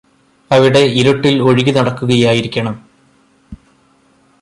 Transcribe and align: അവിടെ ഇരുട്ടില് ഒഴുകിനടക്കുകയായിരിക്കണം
അവിടെ 0.51 0.79
ഇരുട്ടില് 0.79 1.41
ഒഴുകിനടക്കുകയായിരിക്കണം 1.41 2.75